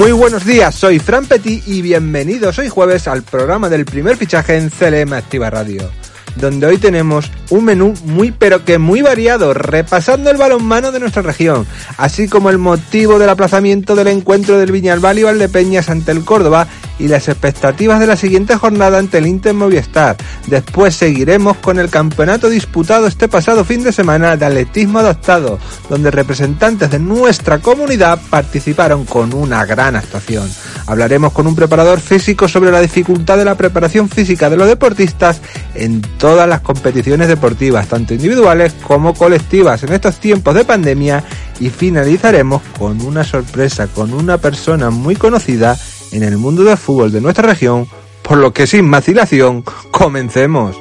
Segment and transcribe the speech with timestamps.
[0.00, 4.56] Muy buenos días, soy Fran Petit y bienvenidos hoy jueves al programa del primer fichaje
[4.56, 5.90] en CLM Activa Radio
[6.36, 11.22] donde hoy tenemos un menú muy pero que muy variado, repasando el balonmano de nuestra
[11.22, 11.66] región,
[11.98, 16.66] así como el motivo del aplazamiento del encuentro del Viñalbal y Valdepeñas ante el Córdoba
[16.98, 20.16] y las expectativas de la siguiente jornada ante el Inter Movistar.
[20.46, 25.58] Después seguiremos con el campeonato disputado este pasado fin de semana de atletismo adaptado,
[25.88, 30.48] donde representantes de nuestra comunidad participaron con una gran actuación.
[30.86, 35.40] Hablaremos con un preparador físico sobre la dificultad de la preparación física de los deportistas
[35.74, 41.24] en todas las competiciones deportivas, tanto individuales como colectivas en estos tiempos de pandemia
[41.58, 45.74] y finalizaremos con una sorpresa, con una persona muy conocida
[46.12, 47.88] en el mundo del fútbol de nuestra región,
[48.20, 50.76] por lo que sin vacilación, comencemos.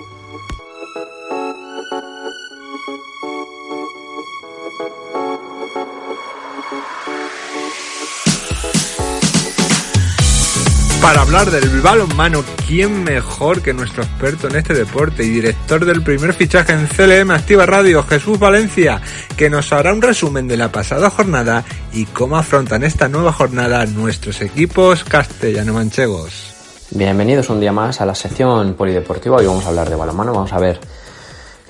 [11.09, 16.03] Para hablar del balonmano, ¿quién mejor que nuestro experto en este deporte y director del
[16.03, 19.01] primer fichaje en CLM Activa Radio, Jesús Valencia,
[19.35, 23.87] que nos hará un resumen de la pasada jornada y cómo afrontan esta nueva jornada
[23.87, 26.53] nuestros equipos castellano-manchegos?
[26.91, 29.37] Bienvenidos un día más a la sección polideportiva.
[29.37, 30.31] Hoy vamos a hablar de balonmano.
[30.31, 30.79] Vamos a ver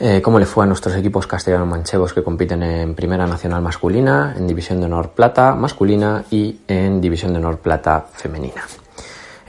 [0.01, 4.47] eh, cómo le fue a nuestros equipos castellano-manchegos que compiten en Primera Nacional masculina, en
[4.47, 8.65] División de Honor Plata masculina y en División de Honor Plata femenina.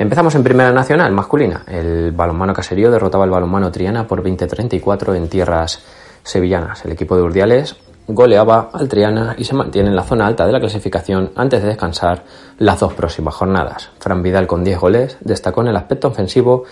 [0.01, 1.63] Empezamos en Primera Nacional, masculina.
[1.67, 5.83] El balonmano caserío derrotaba al balonmano Triana por 20-34 en tierras
[6.23, 6.83] sevillanas.
[6.87, 10.53] El equipo de Urdiales goleaba al Triana y se mantiene en la zona alta de
[10.53, 12.25] la clasificación antes de descansar
[12.57, 13.91] las dos próximas jornadas.
[13.99, 16.65] Fran Vidal con 10 goles destacó en el aspecto ofensivo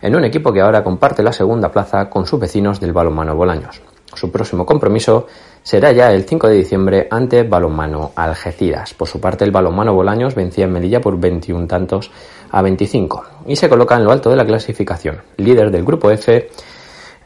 [0.00, 3.82] en un equipo que ahora comparte la segunda plaza con sus vecinos del balonmano Bolaños.
[4.14, 5.26] Su próximo compromiso
[5.62, 8.94] será ya el 5 de diciembre ante Balonmano Algeciras.
[8.94, 12.10] Por su parte, el Balonmano Bolaños vencía en Melilla por 21 tantos
[12.50, 15.20] a 25 y se coloca en lo alto de la clasificación.
[15.36, 16.34] Líder del grupo F,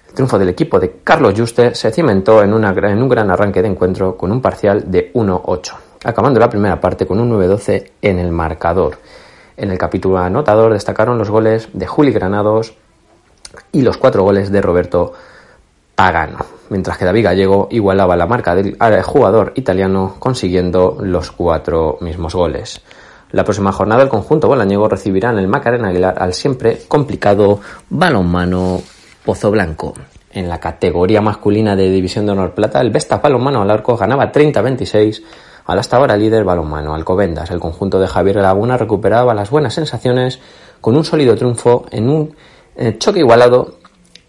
[0.09, 3.69] el triunfo del equipo de Carlos Juste se cimentó en, en un gran arranque de
[3.69, 5.73] encuentro con un parcial de 1-8,
[6.05, 8.99] acabando la primera parte con un 9-12 en el marcador.
[9.57, 12.75] En el capítulo anotador destacaron los goles de Juli Granados
[13.73, 15.13] y los cuatro goles de Roberto
[15.95, 16.39] Pagano,
[16.71, 22.81] mientras que David Gallego igualaba la marca del jugador italiano consiguiendo los cuatro mismos goles.
[23.33, 28.83] La próxima jornada el conjunto bolañego recibirá en el Macarena Aguilar al siempre complicado balonmano
[29.25, 29.95] Pozo Blanco.
[30.33, 34.31] En la categoría masculina de División de Honor Plata, el Vestas Balonmano al arco ganaba
[34.31, 35.23] 30-26
[35.67, 37.51] al hasta ahora líder balonmano Alcobendas.
[37.51, 40.41] El conjunto de Javier Laguna recuperaba las buenas sensaciones
[40.81, 42.35] con un sólido triunfo en un
[42.77, 43.79] eh, choque igualado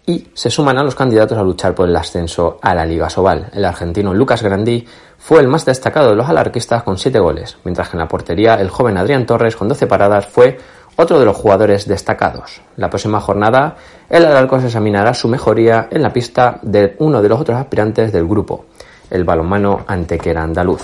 [0.06, 3.50] y se suman a los candidatos a luchar por el ascenso a la Liga Sobal.
[3.52, 4.84] El argentino Lucas Grandí
[5.24, 8.54] fue el más destacado de los alarquistas con 7 goles, mientras que en la portería
[8.56, 10.58] el joven Adrián Torres con 12 paradas fue
[10.96, 12.60] otro de los jugadores destacados.
[12.76, 13.76] La próxima jornada
[14.10, 18.12] el Alarco se examinará su mejoría en la pista de uno de los otros aspirantes
[18.12, 18.64] del grupo,
[19.10, 20.82] el balonmano Antequera Andaluz.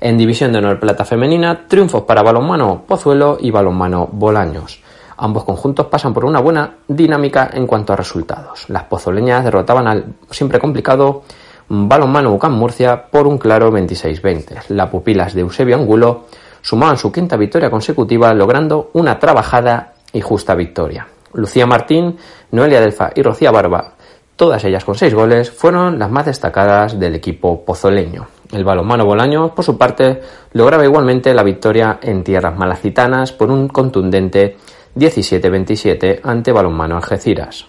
[0.00, 4.82] En División de Honor Plata Femenina, triunfos para balonmano Pozuelo y balonmano Bolaños.
[5.18, 8.70] Ambos conjuntos pasan por una buena dinámica en cuanto a resultados.
[8.70, 11.24] Las pozoleñas derrotaban al siempre complicado
[11.68, 14.68] balonmano Ucán Murcia por un claro 26-20.
[14.68, 16.24] Las pupilas de Eusebio Angulo
[16.62, 21.06] sumaban su quinta victoria consecutiva logrando una trabajada y justa victoria.
[21.32, 22.16] Lucía Martín,
[22.52, 23.92] Noelia Delfa y Rocía Barba,
[24.36, 28.26] todas ellas con seis goles, fueron las más destacadas del equipo pozoleño.
[28.52, 30.20] El balonmano Bolaño, por su parte,
[30.52, 34.56] lograba igualmente la victoria en tierras malacitanas por un contundente
[34.96, 37.66] 17-27 ante Balonmano Algeciras.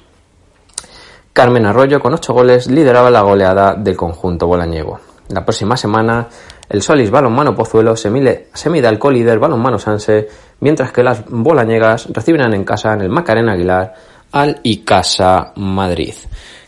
[1.38, 5.00] Carmen Arroyo, con 8 goles, lideraba la goleada del conjunto bolañego.
[5.30, 6.28] La próxima semana,
[6.68, 10.28] el Solis Balonmano Pozuelo se mida al colíder Balonmano Sanse,
[10.62, 13.94] mientras que las bolañegas recibirán en casa en el Macarena Aguilar
[14.32, 16.16] al Icasa Madrid.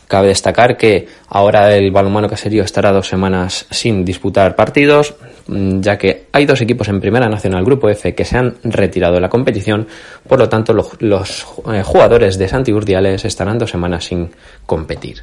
[0.10, 5.14] Cabe destacar que ahora el balonmano caserío estará dos semanas sin disputar partidos,
[5.46, 9.14] mm, ya que hay dos equipos en Primera Nacional Grupo F que se han retirado
[9.14, 9.88] de la competición,
[10.28, 14.32] por lo tanto los, eh, jugadores de Santi Urdiales estarán dos semanas sin
[14.66, 15.22] competir.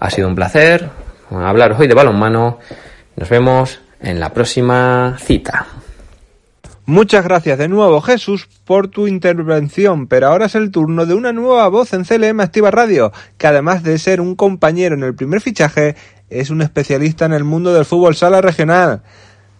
[0.00, 0.88] Ha sido un placer
[1.30, 2.60] hablar hoy de balonmano.
[3.14, 5.66] Nos vemos en la próxima cita.
[6.88, 11.34] Muchas gracias de nuevo Jesús por tu intervención, pero ahora es el turno de una
[11.34, 15.42] nueva voz en CLM Activa Radio, que además de ser un compañero en el primer
[15.42, 15.96] fichaje,
[16.30, 19.02] es un especialista en el mundo del fútbol sala regional.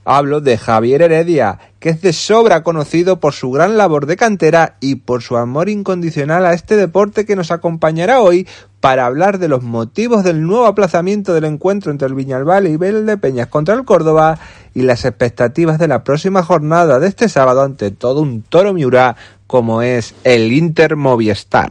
[0.05, 4.77] Hablo de Javier Heredia, que es de sobra conocido por su gran labor de cantera
[4.81, 8.47] y por su amor incondicional a este deporte que nos acompañará hoy
[8.81, 13.17] para hablar de los motivos del nuevo aplazamiento del encuentro entre el Viñalbal y de
[13.19, 14.39] Peñas contra el Córdoba
[14.75, 19.17] y las expectativas de la próxima jornada de este sábado ante todo un toro miura
[19.47, 21.69] como es el Inter Movistar.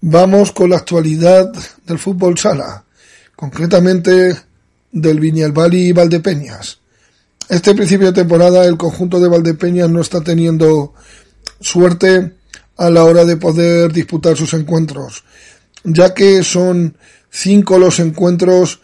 [0.00, 1.50] Vamos con la actualidad
[1.86, 2.84] del fútbol sala,
[3.34, 4.36] concretamente
[4.92, 6.83] del Viñalbal y Valdepeñas.
[7.48, 10.94] Este principio de temporada el conjunto de Valdepeñas no está teniendo
[11.60, 12.32] suerte
[12.76, 15.24] a la hora de poder disputar sus encuentros,
[15.84, 16.96] ya que son
[17.30, 18.80] cinco los encuentros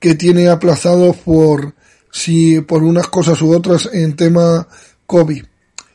[0.00, 1.74] que tiene aplazados por
[2.10, 4.66] si por unas cosas u otras en tema
[5.06, 5.44] COVID,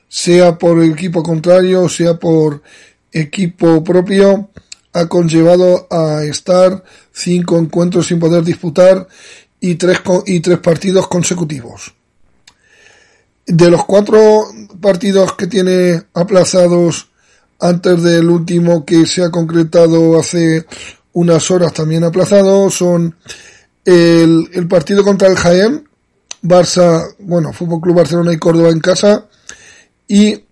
[0.07, 2.63] sea por el equipo contrario, sea por
[3.11, 4.49] equipo propio,
[4.93, 9.07] ha conllevado a estar cinco encuentros sin poder disputar
[9.59, 11.96] y tres, y tres partidos consecutivos.
[13.47, 14.43] De los cuatro
[14.81, 17.07] partidos que tiene aplazados
[17.59, 20.65] antes del último que se ha concretado hace
[21.13, 23.15] unas horas también aplazado son
[23.85, 25.87] el, partido contra el Jaén,
[26.43, 29.25] Barça, bueno, Fútbol Club Barcelona y Córdoba en casa
[30.07, 30.43] y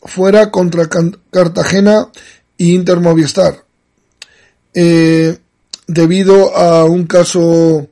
[0.00, 0.88] fuera contra
[1.30, 2.08] Cartagena
[2.56, 3.64] y Inter Movistar.
[4.72, 5.36] Eh,
[5.88, 7.88] debido a un caso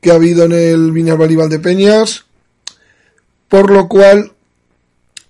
[0.00, 2.26] que ha habido en el Viñal de Peñas,
[3.48, 4.32] por lo cual,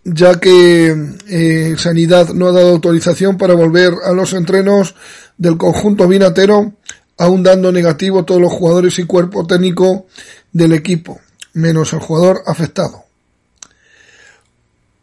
[0.05, 0.95] ya que
[1.29, 4.95] eh, Sanidad no ha dado autorización para volver a los entrenos
[5.37, 6.75] del conjunto vinatero,
[7.17, 10.07] aún dando negativo todos los jugadores y cuerpo técnico
[10.53, 11.21] del equipo,
[11.53, 13.05] menos el jugador afectado.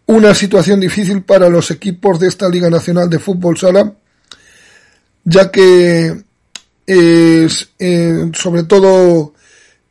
[0.07, 3.93] Una situación difícil para los equipos de esta Liga Nacional de Fútbol Sala,
[5.23, 6.23] ya que
[6.85, 9.33] es, eh, sobre todo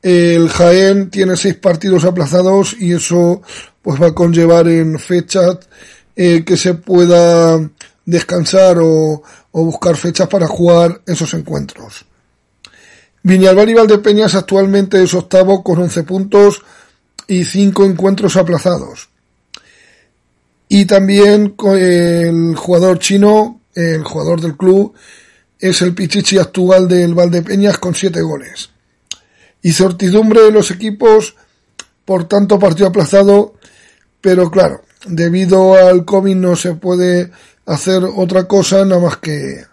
[0.04, 3.40] el Jaén tiene seis partidos aplazados y eso
[3.80, 5.60] pues va a conllevar en fechas
[6.14, 7.58] eh, que se pueda
[8.04, 12.04] descansar o, buscar fechas para jugar esos encuentros.
[13.22, 16.60] Viñalbal y Valdepeñas actualmente es octavo con 11 puntos
[17.26, 19.08] y cinco encuentros aplazados.
[20.68, 24.92] Y también el jugador chino, el jugador del club,
[25.58, 28.73] es el Pichichi actual del Valdepeñas con siete goles
[29.64, 31.36] y certidumbre de los equipos,
[32.04, 33.54] por tanto partido aplazado,
[34.20, 37.30] pero claro, debido al COVID no se puede
[37.64, 39.64] hacer otra cosa nada más que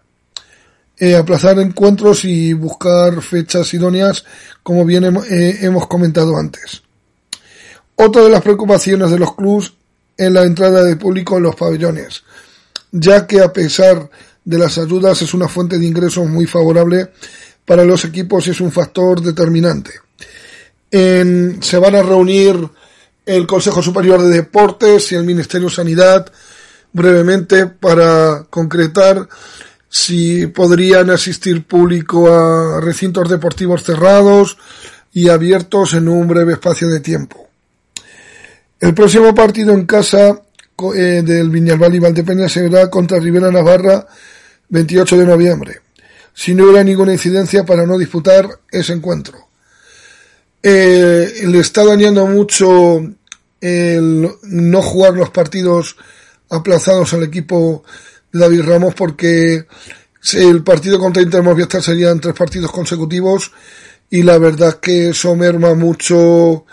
[0.97, 4.23] eh, aplazar encuentros y buscar fechas idóneas,
[4.63, 6.83] como bien eh, hemos comentado antes.
[7.95, 9.73] Otra de las preocupaciones de los clubes
[10.15, 12.23] es la entrada de público en los pabellones,
[12.93, 14.09] ya que a pesar
[14.45, 17.09] de las ayudas es una fuente de ingresos muy favorable
[17.65, 19.91] para los equipos es un factor determinante.
[20.91, 22.55] se van a reunir
[23.25, 26.31] el Consejo Superior de Deportes y el Ministerio de Sanidad
[26.91, 29.27] brevemente para concretar
[29.87, 34.57] si podrían asistir público a recintos deportivos cerrados
[35.13, 37.47] y abiertos en un breve espacio de tiempo.
[38.79, 40.41] El próximo partido en casa
[40.95, 44.07] eh, del Viñalbal y Valdepeña será contra Rivera Navarra
[44.69, 45.81] 28 de noviembre
[46.33, 49.47] si no hubiera ninguna incidencia para no disputar ese encuentro.
[50.63, 53.03] Eh, le está dañando mucho
[53.59, 55.95] el no jugar los partidos
[56.49, 57.83] aplazados al equipo
[58.31, 59.65] de David Ramos porque
[60.33, 63.51] el partido contra Inter Movistar serían tres partidos consecutivos
[64.09, 66.65] y la verdad que eso merma mucho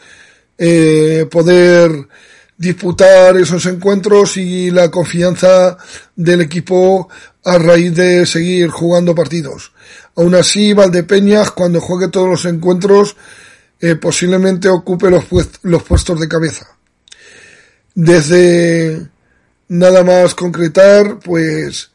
[0.59, 2.09] eh, poder
[2.57, 5.79] disputar esos encuentros y la confianza
[6.17, 7.09] del equipo
[7.49, 9.73] a raíz de seguir jugando partidos.
[10.17, 13.17] Aún así, Valdepeñas, cuando juegue todos los encuentros,
[13.81, 15.25] eh, posiblemente ocupe los,
[15.62, 16.67] los puestos de cabeza.
[17.95, 19.09] Desde
[19.69, 21.90] nada más concretar, pues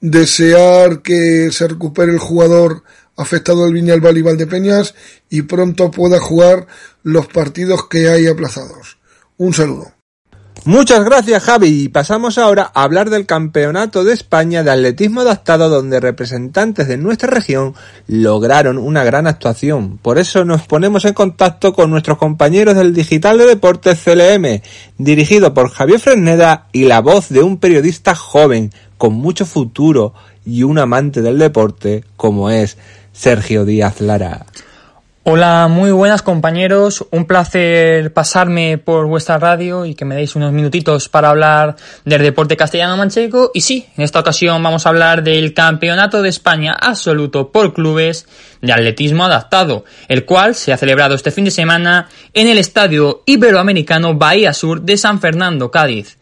[0.00, 2.82] desear que se recupere el jugador
[3.16, 4.94] afectado del Viñalbal y Valdepeñas
[5.30, 6.66] y pronto pueda jugar
[7.02, 8.98] los partidos que hay aplazados.
[9.38, 9.95] Un saludo.
[10.66, 15.68] Muchas gracias Javi y pasamos ahora a hablar del Campeonato de España de Atletismo Adaptado
[15.68, 17.76] donde representantes de nuestra región
[18.08, 19.98] lograron una gran actuación.
[19.98, 24.60] Por eso nos ponemos en contacto con nuestros compañeros del Digital de Deportes CLM,
[24.98, 30.64] dirigido por Javier Fresneda y la voz de un periodista joven con mucho futuro y
[30.64, 32.76] un amante del deporte como es
[33.12, 34.46] Sergio Díaz Lara.
[35.28, 37.04] Hola, muy buenas compañeros.
[37.10, 42.22] Un placer pasarme por vuestra radio y que me deis unos minutitos para hablar del
[42.22, 43.50] deporte castellano manchego.
[43.52, 48.28] Y sí, en esta ocasión vamos a hablar del Campeonato de España absoluto por clubes
[48.62, 53.24] de atletismo adaptado, el cual se ha celebrado este fin de semana en el Estadio
[53.26, 56.15] Iberoamericano Bahía Sur de San Fernando, Cádiz.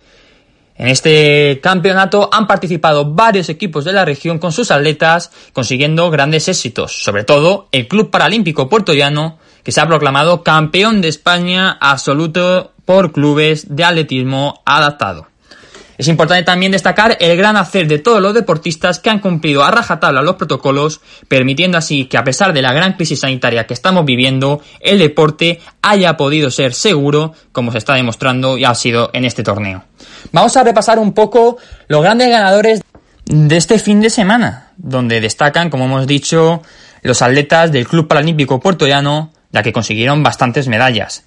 [0.76, 6.48] En este campeonato han participado varios equipos de la región con sus atletas, consiguiendo grandes
[6.48, 12.72] éxitos, sobre todo el Club Paralímpico Puertollano, que se ha proclamado campeón de España absoluto
[12.84, 15.28] por clubes de atletismo adaptado.
[15.96, 19.70] Es importante también destacar el gran hacer de todos los deportistas que han cumplido a
[19.70, 24.04] rajatabla los protocolos, permitiendo así que a pesar de la gran crisis sanitaria que estamos
[24.04, 29.24] viviendo, el deporte haya podido ser seguro, como se está demostrando y ha sido en
[29.24, 29.84] este torneo.
[30.32, 31.58] Vamos a repasar un poco
[31.88, 32.82] los grandes ganadores
[33.26, 36.62] de este fin de semana, donde destacan, como hemos dicho,
[37.02, 41.24] los atletas del Club Paralímpico Puertollano, ya que consiguieron bastantes medallas.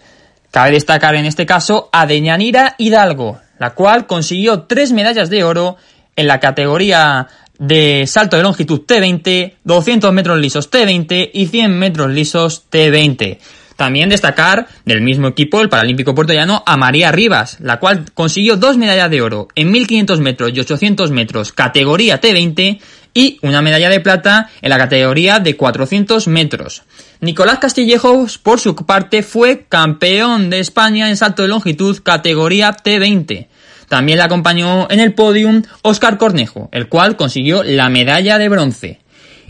[0.52, 5.78] Cabe destacar en este caso a Deñanira Hidalgo, la cual consiguió tres medallas de oro
[6.16, 7.28] en la categoría
[7.60, 13.40] de salto de longitud T20, 200 metros lisos T20 y 100 metros lisos T20.
[13.76, 18.76] También destacar del mismo equipo el Paralímpico puertollano a María Rivas, la cual consiguió dos
[18.76, 22.80] medallas de oro en 1500 metros y 800 metros categoría T20
[23.18, 26.84] y una medalla de plata en la categoría de 400 metros.
[27.20, 33.48] Nicolás Castillejos, por su parte, fue campeón de España en salto de longitud categoría T20.
[33.90, 39.00] También le acompañó en el podium Oscar Cornejo, el cual consiguió la medalla de bronce.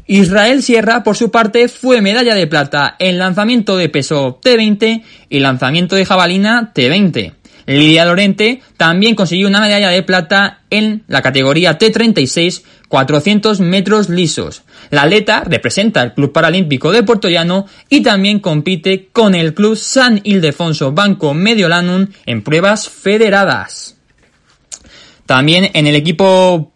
[0.06, 5.40] Israel Sierra, por su parte, fue medalla de plata en lanzamiento de peso T20 y
[5.40, 7.34] lanzamiento de jabalina T20.
[7.68, 14.64] Lidia Lorente también consiguió una medalla de plata en la categoría T36 400 metros lisos.
[14.90, 20.22] La atleta representa al Club Paralímpico de Llano y también compite con el Club San
[20.24, 23.98] Ildefonso Banco Mediolanum en pruebas federadas.
[25.26, 26.72] También en el equipo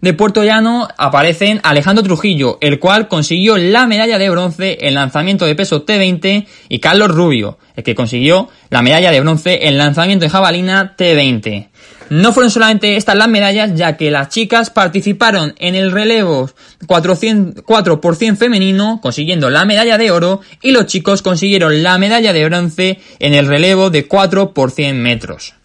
[0.00, 5.44] de Puerto Llano aparecen Alejandro Trujillo, el cual consiguió la medalla de bronce en lanzamiento
[5.44, 10.24] de peso T20, y Carlos Rubio, el que consiguió la medalla de bronce en lanzamiento
[10.24, 11.68] de jabalina T20.
[12.10, 16.48] No fueron solamente estas las medallas, ya que las chicas participaron en el relevo
[16.86, 18.00] 400, 4
[18.36, 23.34] femenino, consiguiendo la medalla de oro, y los chicos consiguieron la medalla de bronce en
[23.34, 25.57] el relevo de 4 por 100 metros.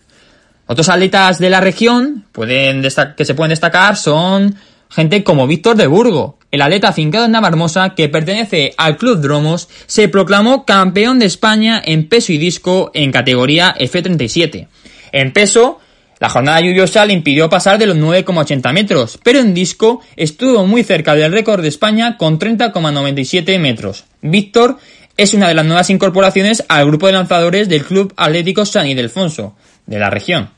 [0.65, 4.55] Otros atletas de la región que se pueden destacar son
[4.89, 6.37] gente como Víctor de Burgo.
[6.51, 11.81] El atleta afincado en Navarmosa, que pertenece al Club Dromos, se proclamó campeón de España
[11.83, 14.67] en peso y disco en categoría F37.
[15.11, 15.79] En peso,
[16.19, 20.83] la jornada lluviosa le impidió pasar de los 9,80 metros, pero en disco estuvo muy
[20.83, 24.05] cerca del récord de España con 30,97 metros.
[24.21, 24.77] Víctor
[25.17, 29.55] es una de las nuevas incorporaciones al grupo de lanzadores del Club Atlético San Ildefonso
[29.85, 30.49] de la región.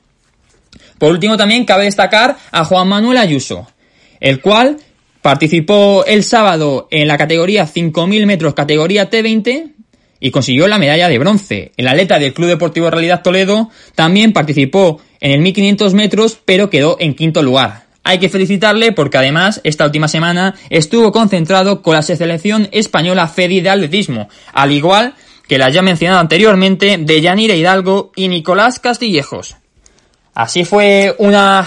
[0.98, 3.68] Por último, también cabe destacar a Juan Manuel Ayuso,
[4.20, 4.78] el cual
[5.22, 9.72] participó el sábado en la categoría 5.000 metros, categoría T20,
[10.20, 11.72] y consiguió la medalla de bronce.
[11.78, 16.98] El atleta del Club Deportivo Realidad Toledo también participó en el 1500 metros, pero quedó
[17.00, 17.86] en quinto lugar.
[18.04, 23.62] Hay que felicitarle porque además esta última semana estuvo concentrado con la selección española FEDI
[23.62, 25.16] de atletismo, al igual
[25.48, 29.56] que la ya mencionado anteriormente de Yanira Hidalgo y Nicolás Castillejos.
[30.34, 31.66] Así fue una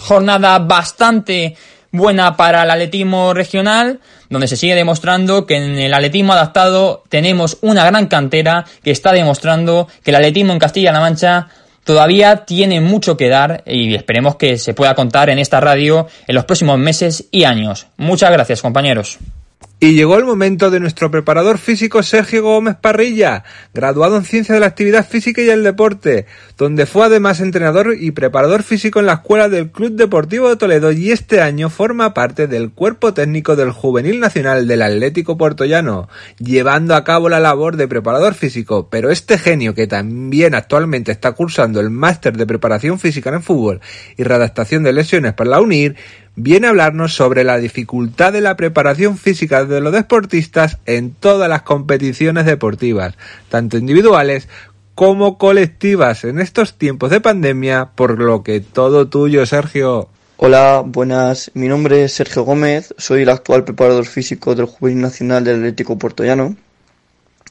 [0.00, 1.56] jornada bastante
[1.90, 7.58] buena para el atletismo regional, donde se sigue demostrando que en el atletismo adaptado tenemos
[7.60, 11.48] una gran cantera que está demostrando que el atletismo en Castilla-La Mancha
[11.84, 16.34] todavía tiene mucho que dar y esperemos que se pueda contar en esta radio en
[16.34, 17.86] los próximos meses y años.
[17.96, 19.18] Muchas gracias, compañeros.
[19.84, 24.60] Y llegó el momento de nuestro preparador físico Sergio Gómez Parrilla, graduado en Ciencia de
[24.60, 26.24] la Actividad Física y el Deporte,
[26.56, 30.90] donde fue además entrenador y preparador físico en la escuela del Club Deportivo de Toledo
[30.90, 36.94] y este año forma parte del cuerpo técnico del Juvenil Nacional del Atlético Puertollano, llevando
[36.94, 41.80] a cabo la labor de preparador físico, pero este genio que también actualmente está cursando
[41.80, 43.82] el máster de preparación física en fútbol
[44.16, 45.94] y redactación de lesiones para la UNIR,
[46.36, 51.48] viene a hablarnos sobre la dificultad de la preparación física de los deportistas en todas
[51.48, 53.14] las competiciones deportivas,
[53.48, 54.48] tanto individuales
[54.94, 60.08] como colectivas en estos tiempos de pandemia, por lo que todo tuyo, Sergio.
[60.36, 61.50] Hola, buenas.
[61.54, 65.98] Mi nombre es Sergio Gómez, soy el actual preparador físico del Juvenil Nacional del Atlético
[65.98, 66.56] Puertollano.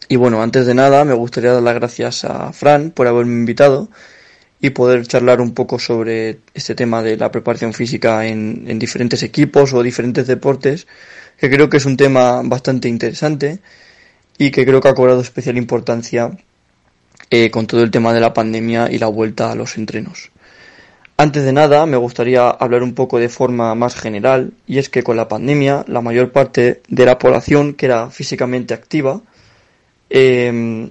[0.10, 3.90] Y bueno, antes de nada me gustaría dar las gracias a Fran por haberme invitado
[4.64, 9.22] y poder charlar un poco sobre este tema de la preparación física en, en, diferentes
[9.22, 10.88] equipos o diferentes deportes,
[11.38, 13.60] que creo que es un tema bastante interesante
[14.38, 16.32] y que creo que ha cobrado especial importancia
[17.30, 20.32] eh, con todo el tema de la pandemia y la vuelta a los entrenos.
[21.18, 25.04] Antes de nada, me gustaría hablar un poco de forma más general, y es que
[25.04, 29.20] con la pandemia, la mayor parte de la población que era físicamente activa
[30.10, 30.90] em,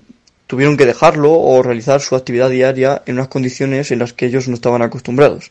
[0.53, 4.49] tuvieron que dejarlo o realizar su actividad diaria en unas condiciones en las que ellos
[4.49, 5.51] no estaban acostumbrados.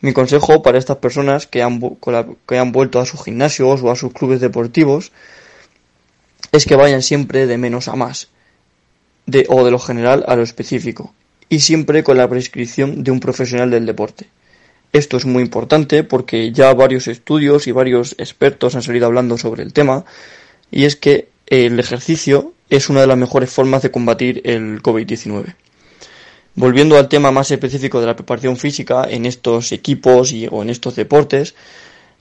[0.00, 1.80] Mi consejo para estas personas que han,
[2.44, 5.12] que han vuelto a sus gimnasios o a sus clubes deportivos
[6.50, 8.26] es que vayan siempre de menos a más,
[9.26, 11.14] de, o de lo general a lo específico,
[11.48, 14.26] y siempre con la prescripción de un profesional del deporte.
[14.92, 19.62] Esto es muy importante porque ya varios estudios y varios expertos han salido hablando sobre
[19.62, 20.04] el tema,
[20.72, 25.54] y es que el ejercicio es una de las mejores formas de combatir el COVID-19.
[26.54, 30.70] Volviendo al tema más específico de la preparación física en estos equipos y, o en
[30.70, 31.54] estos deportes,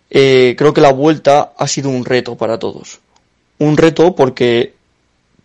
[0.09, 2.99] eh, creo que la vuelta ha sido un reto para todos.
[3.59, 4.73] Un reto porque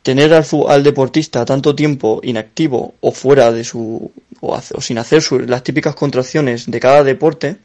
[0.03, 5.95] tener al, deportista tanto tiempo inactivo o fuera de su o, sin hacer las típicas
[5.95, 7.57] contracciones de cada deporte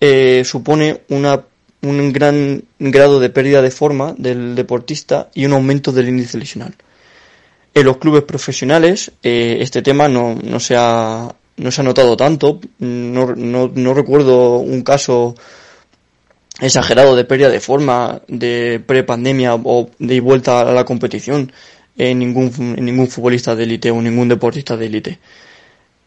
[0.00, 1.44] eh, supone una,
[1.82, 6.74] un gran grado de pérdida de forma del deportista y un aumento del índice lesional.
[7.74, 12.16] En los clubes profesionales eh, este tema no, no, se ha, no se ha notado
[12.16, 12.60] tanto.
[12.78, 15.34] No, no, no recuerdo un caso
[16.60, 21.52] exagerado de pérdida de forma de prepandemia o de vuelta a la competición
[21.96, 25.18] en ningún, en ningún futbolista de élite o ningún deportista de élite.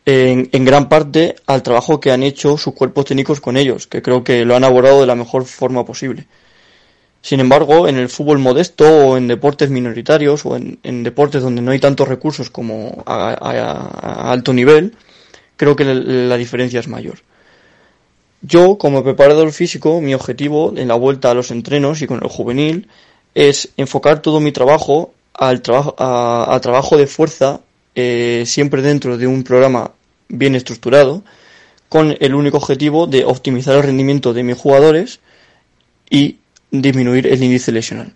[0.05, 4.01] En, en, gran parte al trabajo que han hecho sus cuerpos técnicos con ellos, que
[4.01, 6.27] creo que lo han abordado de la mejor forma posible.
[7.23, 11.71] Sin embargo, en el fútbol modesto o en deportes minoritarios o en, deportes donde no
[11.71, 14.93] hay tantos recursos como a, alto nivel,
[15.55, 17.19] creo que la, diferencia es mayor.
[18.41, 22.27] Yo, como preparador físico, mi objetivo en la vuelta a los entrenos y con el
[22.27, 22.89] juvenil
[23.35, 27.61] es enfocar todo mi trabajo al trabajo, a, trabajo de fuerza,
[27.95, 29.91] eh, siempre dentro de un programa
[30.29, 31.23] bien estructurado,
[31.89, 35.19] con el único objetivo de optimizar el rendimiento de mis jugadores
[36.09, 36.37] y
[36.71, 38.13] disminuir el índice lesional.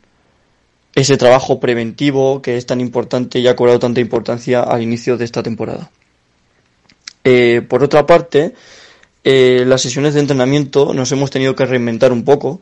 [0.96, 5.26] Ese trabajo preventivo que es tan importante y ha cobrado tanta importancia al inicio de
[5.26, 5.92] esta temporada.
[7.24, 8.56] Eh, por otra parte,
[9.24, 12.62] eh, las sesiones de entrenamiento nos hemos tenido que reinventar un poco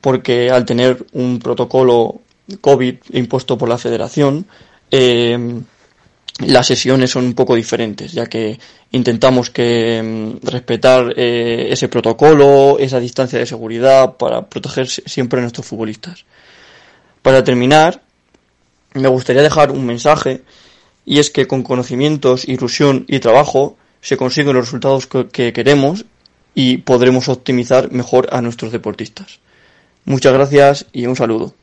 [0.00, 2.20] porque al tener un protocolo
[2.60, 4.46] COVID impuesto por la federación,
[6.38, 8.58] las sesiones son un poco diferentes, ya que
[8.92, 15.42] intentamos que mm, respetar eh, ese protocolo, esa distancia de seguridad para proteger siempre a
[15.42, 16.24] nuestros futbolistas.
[17.22, 18.02] Para terminar,
[18.92, 20.42] me gustaría dejar un mensaje
[21.04, 26.04] y es que con conocimientos, ilusión y trabajo se consiguen los resultados que queremos
[26.54, 29.40] y podremos optimizar mejor a nuestros deportistas.
[30.04, 31.54] Muchas gracias y un saludo.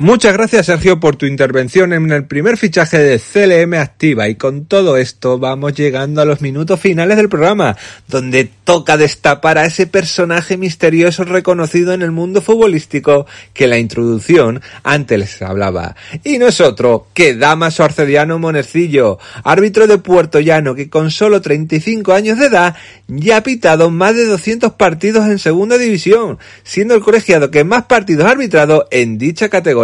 [0.00, 4.64] Muchas gracias Sergio por tu intervención en el primer fichaje de CLM Activa y con
[4.64, 7.76] todo esto vamos llegando a los minutos finales del programa,
[8.08, 14.62] donde toca destapar a ese personaje misterioso reconocido en el mundo futbolístico que la introducción
[14.82, 15.94] antes les hablaba.
[16.24, 21.40] Y no es otro que Damaso Arcediano Monecillo, árbitro de Puerto Llano que con solo
[21.40, 22.74] 35 años de edad
[23.06, 27.84] ya ha pitado más de 200 partidos en segunda división, siendo el colegiado que más
[27.84, 29.83] partidos ha arbitrado en dicha categoría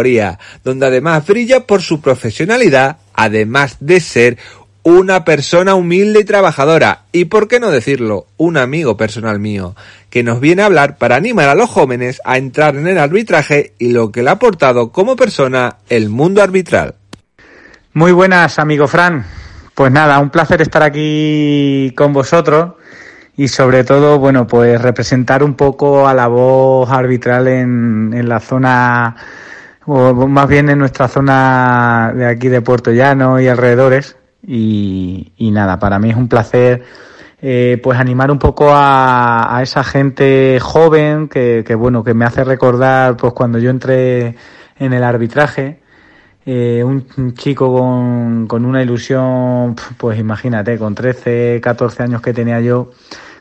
[0.63, 4.37] donde además brilla por su profesionalidad, además de ser
[4.83, 9.75] una persona humilde y trabajadora, y por qué no decirlo, un amigo personal mío,
[10.09, 13.73] que nos viene a hablar para animar a los jóvenes a entrar en el arbitraje
[13.77, 16.95] y lo que le ha aportado como persona el mundo arbitral.
[17.93, 19.25] Muy buenas, amigo Fran.
[19.75, 22.73] Pues nada, un placer estar aquí con vosotros
[23.37, 28.39] y sobre todo, bueno, pues representar un poco a la voz arbitral en, en la
[28.39, 29.15] zona
[29.85, 34.17] o más bien en nuestra zona de aquí de Puerto Llano y alrededores.
[34.45, 36.83] Y, nada, para mí es un placer
[37.41, 42.43] eh, pues animar un poco a, esa gente joven que, que, bueno, que me hace
[42.43, 44.35] recordar pues cuando yo entré
[44.79, 45.81] en el arbitraje.
[46.43, 52.59] Eh, un, chico con, con una ilusión, pues imagínate, con 13, 14 años que tenía
[52.61, 52.89] yo,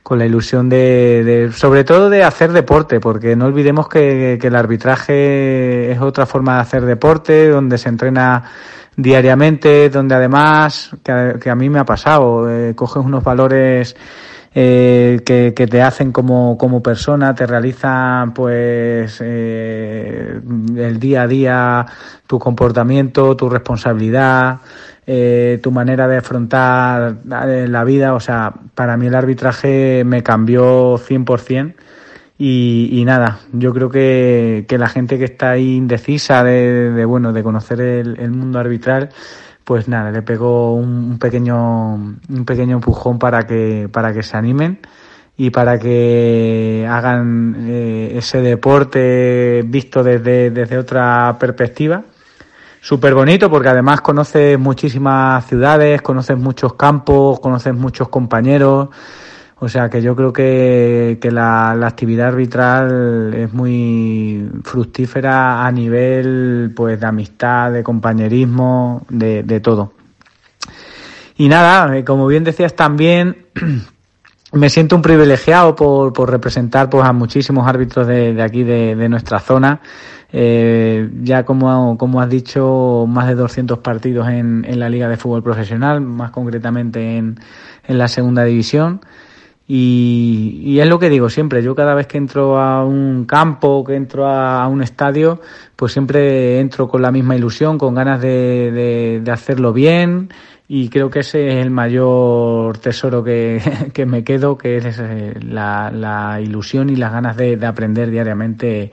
[0.02, 5.92] con la ilusión de, sobre todo de hacer deporte, porque no olvidemos que, el arbitraje
[5.92, 8.44] es otra forma de hacer deporte, donde se entrena
[8.96, 13.96] diariamente, donde además, que a, mí me ha pasado, eh, coges unos valores
[14.52, 20.40] eh, que, que, te hacen como, como persona, te realizan pues eh,
[20.76, 21.86] el día a día,
[22.26, 24.58] tu comportamiento, tu responsabilidad,
[25.06, 28.14] eh, tu manera de afrontar la vida.
[28.14, 31.74] O sea, para mí el arbitraje me cambió 100%
[32.38, 37.42] Y, nada, yo creo que, que, la gente que está ahí indecisa de, bueno, de
[37.42, 39.10] conocer el, mundo arbitral,
[39.64, 44.78] pues nada, le pegó un, pequeño, un pequeño empujón para que, para que se animen
[45.36, 52.04] y para que hagan eh, ese deporte visto desde, desde otra perspectiva.
[52.80, 58.88] Súper bonito porque además conoces muchísimas ciudades, conoces muchos campos, conoces muchos compañeros.
[59.62, 65.70] O sea que yo creo que, que la, la, actividad arbitral es muy fructífera a
[65.70, 69.92] nivel pues de amistad, de compañerismo, de, de todo.
[71.36, 73.46] Y nada, eh, como bien decías también,
[74.52, 78.96] me siento un privilegiado por, por representar pues a muchísimos árbitros de, de aquí de,
[78.96, 79.80] de, nuestra zona.
[80.32, 85.16] Eh, ya como, como has dicho, más de 200 partidos en, en la Liga de
[85.16, 87.38] Fútbol Profesional, más concretamente en,
[87.86, 89.00] en la Segunda División.
[89.72, 93.94] Y, es lo que digo siempre, yo cada vez que entro a un campo, que
[93.94, 95.40] entro a, un estadio,
[95.76, 100.30] pues siempre entro con la misma ilusión, con ganas de, hacerlo bien
[100.66, 103.62] y creo que ese es el mayor tesoro que,
[104.08, 108.90] me quedo, que es eh, la, ilusión y las ganas de, aprender diariamente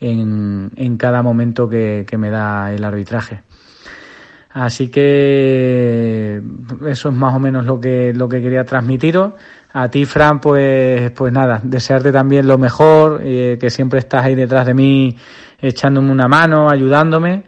[0.00, 3.42] en, en cada momento que, que me da el arbitraje.
[4.52, 6.42] Así que
[6.86, 9.34] eso es más o menos lo que, lo que quería transmitiros.
[9.72, 14.34] A ti, Fran, pues, pues nada, desearte también lo mejor, eh, que siempre estás ahí
[14.34, 15.16] detrás de mí
[15.60, 17.44] echándome una mano, ayudándome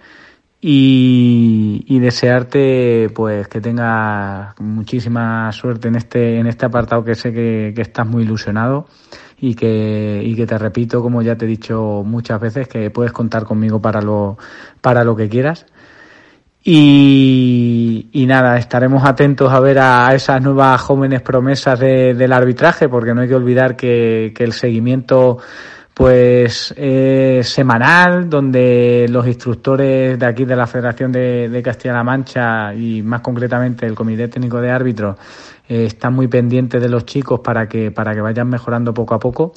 [0.61, 7.33] y, y, desearte pues que tengas muchísima suerte en este, en este apartado que sé
[7.33, 8.87] que, que estás muy ilusionado
[9.43, 13.11] y que, y que te repito, como ya te he dicho muchas veces, que puedes
[13.11, 14.39] contar conmigo para lo,
[14.81, 15.67] para lo que quieras.
[16.63, 22.89] Y, y, nada, estaremos atentos a ver a esas nuevas jóvenes promesas de, del arbitraje,
[22.89, 25.39] porque no hay que olvidar que, que el seguimiento
[25.93, 32.73] pues es semanal, donde los instructores de aquí de la Federación de, de Castilla-La Mancha
[32.75, 35.17] y más concretamente el Comité Técnico de Árbitros
[35.69, 39.19] eh, están muy pendientes de los chicos para que, para que vayan mejorando poco a
[39.19, 39.53] poco.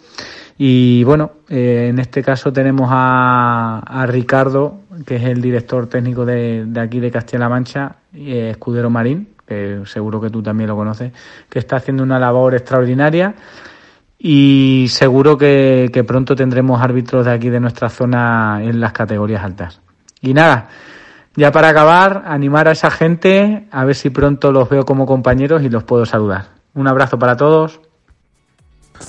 [0.58, 6.26] Y bueno, eh, en este caso tenemos a, a, Ricardo, que es el director técnico
[6.26, 10.76] de, de aquí de Castilla-La Mancha, eh, Escudero Marín, que seguro que tú también lo
[10.76, 11.12] conoces,
[11.50, 13.36] que está haciendo una labor extraordinaria
[14.18, 19.44] y seguro que, que pronto tendremos árbitros de aquí de nuestra zona en las categorías
[19.44, 19.82] altas.
[20.22, 20.70] Y nada,
[21.36, 25.64] ya para acabar, animar a esa gente, a ver si pronto los veo como compañeros
[25.64, 26.50] y los puedo saludar.
[26.74, 27.82] Un abrazo para todos.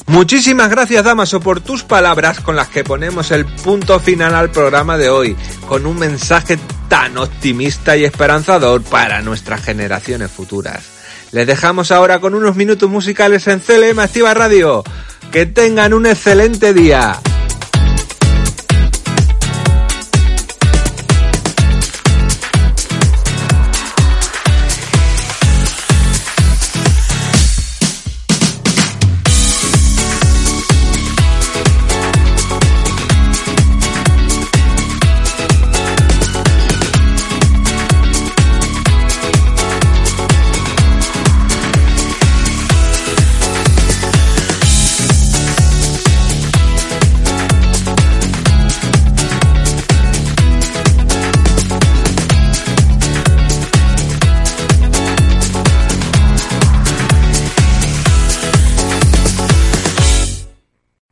[0.07, 4.99] Muchísimas gracias Damaso por tus palabras con las que ponemos el punto final al programa
[4.99, 5.37] de hoy,
[5.69, 6.59] con un mensaje
[6.89, 10.97] tan optimista y esperanzador para nuestras generaciones futuras.
[11.33, 14.85] Les dejamos ahora con unos minutos musicales en CLM Activa Radio.
[15.33, 17.19] Que tengan un excelente día.